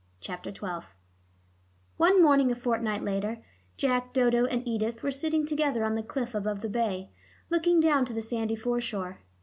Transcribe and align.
CHAPTER 0.19 0.51
XII 0.51 0.87
One 1.97 2.23
morning 2.23 2.51
a 2.51 2.55
fortnight 2.55 3.03
later, 3.03 3.43
Jack, 3.77 4.13
Dodo, 4.13 4.47
and 4.47 4.67
Edith 4.67 5.03
were 5.03 5.11
sitting 5.11 5.45
together 5.45 5.83
on 5.83 5.93
the 5.93 6.01
cliff 6.01 6.33
above 6.33 6.61
the 6.61 6.69
bay, 6.69 7.11
looking 7.51 7.79
down 7.79 8.05
to 8.05 8.13
the 8.13 8.19
sandy 8.23 8.55
foreshore. 8.55 9.19